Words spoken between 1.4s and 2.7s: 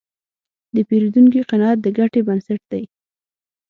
قناعت د ګټې بنسټ